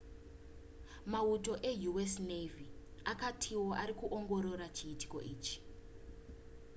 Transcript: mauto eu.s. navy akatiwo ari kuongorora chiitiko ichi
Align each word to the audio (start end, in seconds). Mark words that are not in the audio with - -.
mauto 1.11 1.53
eu.s. 1.71 2.13
navy 2.29 2.65
akatiwo 3.11 3.69
ari 3.81 3.93
kuongorora 3.99 4.65
chiitiko 4.75 5.17
ichi 5.33 5.55